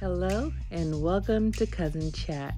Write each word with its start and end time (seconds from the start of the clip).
Hello 0.00 0.50
and 0.70 1.02
welcome 1.02 1.52
to 1.52 1.66
Cousin 1.66 2.10
Chat. 2.10 2.54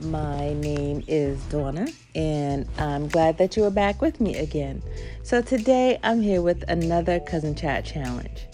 My 0.00 0.52
name 0.52 1.02
is 1.08 1.42
Donna 1.46 1.88
and 2.14 2.68
I'm 2.78 3.08
glad 3.08 3.36
that 3.38 3.56
you 3.56 3.64
are 3.64 3.70
back 3.70 4.00
with 4.00 4.20
me 4.20 4.36
again. 4.36 4.80
So 5.24 5.42
today 5.42 5.98
I'm 6.04 6.22
here 6.22 6.40
with 6.40 6.62
another 6.68 7.18
Cousin 7.18 7.56
Chat 7.56 7.84
challenge. 7.84 8.46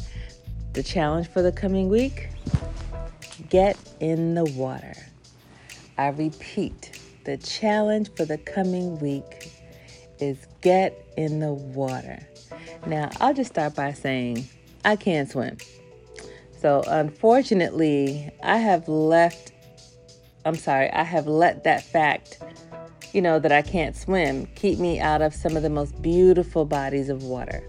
The 0.73 0.83
challenge 0.83 1.29
for 1.29 1.43
the 1.43 1.53
coming 1.53 1.91
week 1.91 2.31
get 3.51 3.77
in 4.01 4.33
the 4.33 4.47
water. 4.47 4.95
I 5.99 6.09
repeat, 6.09 6.99
the 7.25 7.37
challenge 7.37 8.09
for 8.17 8.25
the 8.25 8.39
coming 8.39 8.99
week 9.01 9.53
is 10.19 10.47
get 10.63 11.07
in 11.19 11.41
the 11.41 11.53
water. 11.53 12.27
Now, 12.87 13.11
I'll 13.21 13.35
just 13.35 13.51
start 13.51 13.75
by 13.75 13.93
saying 13.93 14.49
I 14.83 14.97
can't 14.97 15.31
swim. 15.31 15.59
So, 16.61 16.83
unfortunately, 16.89 18.31
I 18.43 18.57
have 18.57 18.89
left, 18.89 19.53
I'm 20.45 20.57
sorry, 20.57 20.91
I 20.91 21.05
have 21.05 21.29
let 21.29 21.63
that 21.63 21.85
fact, 21.85 22.43
you 23.13 23.23
know, 23.23 23.39
that 23.39 23.53
I 23.53 23.63
can't 23.63 23.95
swim, 23.95 24.47
keep 24.57 24.81
me 24.81 24.99
out 24.99 25.23
of 25.23 25.35
some 25.35 25.57
of 25.57 25.63
the 25.63 25.71
most 25.71 26.03
beautiful 26.03 26.65
bodies 26.65 27.11
of 27.11 27.23
water. 27.23 27.63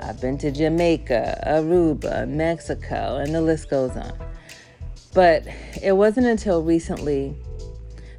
I've 0.00 0.18
been 0.18 0.38
to 0.38 0.50
Jamaica, 0.50 1.42
Aruba, 1.46 2.26
Mexico, 2.26 3.16
and 3.16 3.34
the 3.34 3.42
list 3.42 3.68
goes 3.68 3.94
on. 3.96 4.18
But 5.12 5.46
it 5.82 5.92
wasn't 5.92 6.26
until 6.26 6.62
recently 6.62 7.36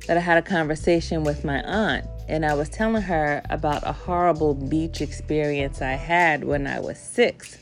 that 0.05 0.15
I 0.15 0.19
had 0.19 0.37
a 0.37 0.43
conversation 0.43 1.23
with 1.23 1.43
my 1.43 1.63
aunt, 1.63 2.05
and 2.27 2.45
I 2.45 2.53
was 2.53 2.69
telling 2.69 3.01
her 3.01 3.41
about 3.49 3.81
a 3.83 3.93
horrible 3.93 4.53
beach 4.53 5.01
experience 5.01 5.81
I 5.81 5.93
had 5.93 6.43
when 6.43 6.67
I 6.67 6.79
was 6.79 6.99
six. 6.99 7.57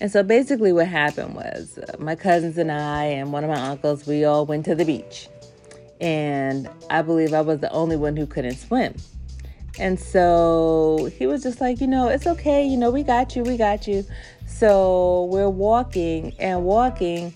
And 0.00 0.10
so 0.10 0.22
basically, 0.22 0.72
what 0.72 0.88
happened 0.88 1.34
was 1.34 1.78
uh, 1.78 1.96
my 1.98 2.14
cousins 2.14 2.58
and 2.58 2.70
I, 2.70 3.04
and 3.04 3.32
one 3.32 3.44
of 3.44 3.50
my 3.50 3.60
uncles, 3.60 4.06
we 4.06 4.24
all 4.24 4.44
went 4.44 4.64
to 4.66 4.74
the 4.74 4.84
beach. 4.84 5.28
And 6.00 6.68
I 6.90 7.02
believe 7.02 7.32
I 7.32 7.40
was 7.40 7.60
the 7.60 7.70
only 7.70 7.96
one 7.96 8.16
who 8.16 8.26
couldn't 8.26 8.56
swim. 8.56 8.94
And 9.78 9.98
so 9.98 11.10
he 11.16 11.26
was 11.26 11.42
just 11.42 11.60
like, 11.60 11.80
you 11.80 11.86
know, 11.86 12.08
it's 12.08 12.26
okay. 12.26 12.64
You 12.64 12.76
know, 12.76 12.90
we 12.90 13.02
got 13.02 13.34
you. 13.34 13.42
We 13.42 13.56
got 13.56 13.88
you. 13.88 14.04
So 14.46 15.28
we're 15.30 15.48
walking 15.48 16.32
and 16.38 16.64
walking. 16.64 17.34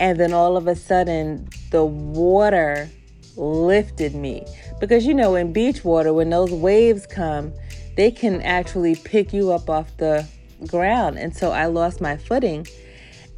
And 0.00 0.18
then 0.18 0.32
all 0.32 0.56
of 0.56 0.66
a 0.66 0.74
sudden, 0.74 1.48
the 1.70 1.84
water 1.84 2.88
lifted 3.36 4.14
me. 4.14 4.46
Because, 4.80 5.06
you 5.06 5.14
know, 5.14 5.36
in 5.36 5.52
beach 5.52 5.84
water, 5.84 6.12
when 6.12 6.30
those 6.30 6.50
waves 6.50 7.06
come, 7.06 7.52
they 7.96 8.10
can 8.10 8.42
actually 8.42 8.96
pick 8.96 9.32
you 9.32 9.52
up 9.52 9.70
off 9.70 9.96
the 9.98 10.26
ground. 10.68 11.18
And 11.18 11.36
so 11.36 11.50
I 11.50 11.66
lost 11.66 12.00
my 12.00 12.16
footing. 12.16 12.66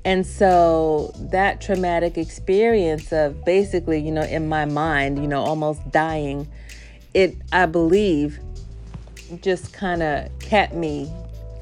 And 0.05 0.27
so 0.27 1.13
that 1.17 1.61
traumatic 1.61 2.19
experience 2.19 3.13
of 3.13 3.45
basically, 3.45 4.01
you 4.01 4.13
know, 4.13 4.23
in 4.23 4.49
my 4.49 4.67
mind, 4.67 5.19
you 5.19 5.27
know, 5.27 5.43
almost 5.43 5.91
dying, 5.91 6.47
it, 7.15 7.37
I 7.53 7.67
believe, 7.67 8.39
just 9.41 9.73
kind 9.73 10.03
of 10.03 10.29
kept 10.41 10.75
me 10.75 11.11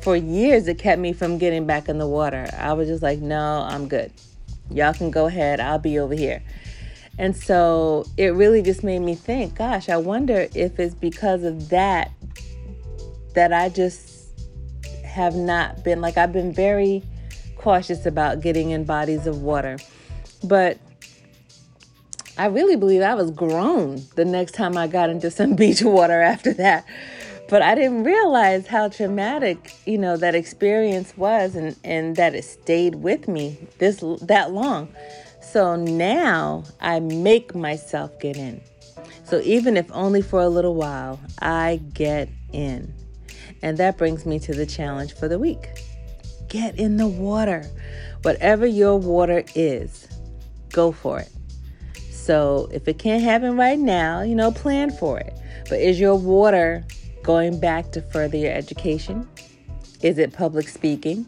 for 0.02 0.16
years. 0.16 0.66
It 0.66 0.78
kept 0.78 1.00
me 1.00 1.12
from 1.12 1.38
getting 1.38 1.66
back 1.66 1.88
in 1.88 1.98
the 1.98 2.08
water. 2.08 2.48
I 2.58 2.72
was 2.72 2.88
just 2.88 3.02
like, 3.02 3.20
no, 3.20 3.64
I'm 3.68 3.86
good. 3.86 4.10
Y'all 4.70 4.92
can 4.92 5.10
go 5.10 5.26
ahead. 5.26 5.60
I'll 5.60 5.78
be 5.78 5.98
over 5.98 6.14
here. 6.14 6.42
And 7.18 7.36
so 7.36 8.06
it 8.16 8.28
really 8.28 8.62
just 8.62 8.82
made 8.82 9.00
me 9.00 9.14
think, 9.14 9.54
gosh, 9.54 9.88
I 9.88 9.98
wonder 9.98 10.48
if 10.54 10.80
it's 10.80 10.94
because 10.94 11.44
of 11.44 11.68
that 11.68 12.10
that 13.34 13.52
I 13.52 13.68
just 13.68 14.11
have 15.12 15.34
not 15.34 15.84
been 15.84 16.00
like 16.00 16.16
I've 16.16 16.32
been 16.32 16.52
very 16.52 17.02
cautious 17.56 18.06
about 18.06 18.40
getting 18.40 18.70
in 18.70 18.84
bodies 18.84 19.26
of 19.26 19.42
water. 19.42 19.78
But 20.42 20.78
I 22.36 22.46
really 22.46 22.76
believe 22.76 23.02
I 23.02 23.14
was 23.14 23.30
grown 23.30 24.02
the 24.16 24.24
next 24.24 24.52
time 24.52 24.76
I 24.76 24.86
got 24.86 25.10
into 25.10 25.30
some 25.38 25.54
beach 25.54 25.82
water 25.82 26.20
after 26.20 26.52
that. 26.54 26.84
But 27.48 27.60
I 27.60 27.74
didn't 27.74 28.04
realize 28.04 28.66
how 28.66 28.88
traumatic, 28.88 29.74
you 29.84 29.98
know, 29.98 30.16
that 30.16 30.34
experience 30.34 31.14
was 31.16 31.54
and, 31.54 31.76
and 31.84 32.16
that 32.16 32.34
it 32.34 32.44
stayed 32.44 32.96
with 32.96 33.28
me 33.28 33.58
this 33.78 34.02
that 34.22 34.52
long. 34.52 34.88
So 35.42 35.76
now 35.76 36.64
I 36.80 37.00
make 37.00 37.54
myself 37.54 38.18
get 38.20 38.38
in. 38.38 38.62
So 39.24 39.40
even 39.40 39.76
if 39.76 39.90
only 39.92 40.22
for 40.22 40.40
a 40.40 40.48
little 40.48 40.74
while, 40.74 41.20
I 41.40 41.80
get 41.92 42.30
in. 42.52 42.94
And 43.62 43.78
that 43.78 43.96
brings 43.96 44.26
me 44.26 44.38
to 44.40 44.52
the 44.52 44.66
challenge 44.66 45.14
for 45.14 45.28
the 45.28 45.38
week 45.38 45.68
get 46.52 46.78
in 46.78 46.98
the 46.98 47.06
water. 47.06 47.64
Whatever 48.20 48.66
your 48.66 48.98
water 48.98 49.42
is, 49.54 50.06
go 50.70 50.92
for 50.92 51.18
it. 51.18 51.30
So 52.10 52.68
if 52.70 52.86
it 52.86 52.98
can't 52.98 53.22
happen 53.22 53.56
right 53.56 53.78
now, 53.78 54.20
you 54.20 54.34
know, 54.34 54.52
plan 54.52 54.90
for 54.90 55.18
it. 55.18 55.34
But 55.68 55.80
is 55.80 55.98
your 55.98 56.14
water 56.14 56.84
going 57.22 57.58
back 57.58 57.90
to 57.92 58.02
further 58.02 58.36
your 58.36 58.52
education? 58.52 59.26
Is 60.02 60.18
it 60.18 60.32
public 60.32 60.68
speaking? 60.68 61.26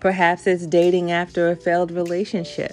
Perhaps 0.00 0.46
it's 0.46 0.66
dating 0.66 1.12
after 1.12 1.48
a 1.50 1.56
failed 1.56 1.92
relationship. 1.92 2.72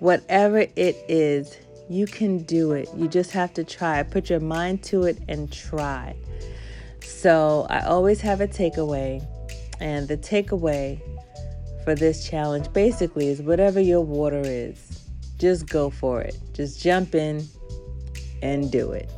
Whatever 0.00 0.60
it 0.74 0.96
is, 1.08 1.56
you 1.88 2.06
can 2.06 2.42
do 2.44 2.72
it. 2.72 2.88
You 2.96 3.08
just 3.08 3.30
have 3.32 3.52
to 3.54 3.64
try. 3.64 4.02
Put 4.02 4.30
your 4.30 4.40
mind 4.40 4.82
to 4.84 5.04
it 5.04 5.18
and 5.28 5.52
try. 5.52 6.16
So 7.06 7.66
I 7.70 7.80
always 7.80 8.20
have 8.20 8.40
a 8.40 8.48
takeaway, 8.48 9.24
and 9.80 10.08
the 10.08 10.16
takeaway 10.16 11.00
for 11.84 11.94
this 11.94 12.28
challenge 12.28 12.72
basically 12.72 13.28
is 13.28 13.40
whatever 13.40 13.80
your 13.80 14.00
water 14.00 14.42
is, 14.44 15.04
just 15.38 15.68
go 15.68 15.88
for 15.88 16.20
it. 16.20 16.36
Just 16.52 16.82
jump 16.82 17.14
in 17.14 17.46
and 18.42 18.70
do 18.72 18.90
it. 18.92 19.10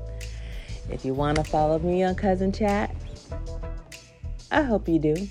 If 0.91 1.05
you 1.05 1.15
want 1.15 1.37
to 1.37 1.45
follow 1.45 1.79
me 1.79 2.03
on 2.05 2.15
Cousin 2.15 2.53
Chat, 2.53 2.95
I 4.51 4.63
hope 4.63 4.89
you 4.89 4.99
do. 4.99 5.29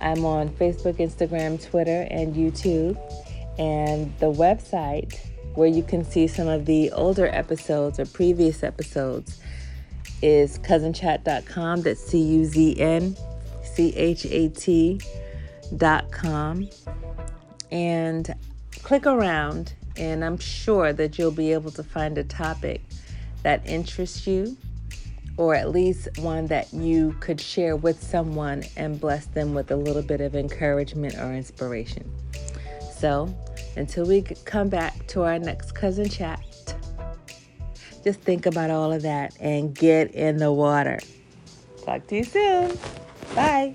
I'm 0.00 0.24
on 0.24 0.50
Facebook, 0.50 0.98
Instagram, 0.98 1.62
Twitter, 1.62 2.06
and 2.10 2.34
YouTube. 2.34 2.98
And 3.58 4.12
the 4.18 4.32
website 4.32 5.18
where 5.54 5.68
you 5.68 5.82
can 5.82 6.04
see 6.04 6.26
some 6.26 6.48
of 6.48 6.66
the 6.66 6.90
older 6.92 7.26
episodes 7.26 7.98
or 7.98 8.06
previous 8.06 8.62
episodes 8.62 9.40
is 10.22 10.58
cuznchat.com. 10.60 11.82
That's 11.82 12.00
C 12.00 12.18
U 12.18 12.44
Z 12.44 12.80
N 12.80 13.16
C 13.62 13.94
H 13.96 14.26
A 14.26 14.48
T.com. 14.50 14.98
And 17.70 18.34
click 18.82 19.06
around, 19.06 19.74
and 19.96 20.24
I'm 20.24 20.38
sure 20.38 20.92
that 20.92 21.18
you'll 21.18 21.30
be 21.30 21.52
able 21.52 21.70
to 21.72 21.82
find 21.82 22.16
a 22.18 22.24
topic 22.24 22.82
that 23.42 23.66
interests 23.66 24.26
you, 24.26 24.56
or 25.36 25.54
at 25.54 25.70
least 25.70 26.08
one 26.18 26.46
that 26.48 26.72
you 26.72 27.16
could 27.20 27.40
share 27.40 27.76
with 27.76 28.02
someone 28.02 28.62
and 28.76 29.00
bless 29.00 29.26
them 29.26 29.54
with 29.54 29.70
a 29.70 29.76
little 29.76 30.02
bit 30.02 30.20
of 30.20 30.34
encouragement 30.34 31.16
or 31.16 31.34
inspiration. 31.34 32.10
So, 32.96 33.34
until 33.76 34.06
we 34.06 34.22
come 34.22 34.68
back 34.68 35.06
to 35.08 35.22
our 35.22 35.38
next 35.38 35.72
cousin 35.72 36.08
chat, 36.08 36.40
just 38.04 38.20
think 38.20 38.46
about 38.46 38.70
all 38.70 38.92
of 38.92 39.02
that 39.02 39.34
and 39.40 39.74
get 39.74 40.14
in 40.14 40.36
the 40.36 40.52
water. 40.52 41.00
Talk 41.84 42.06
to 42.08 42.16
you 42.16 42.24
soon. 42.24 42.78
Bye. 43.34 43.74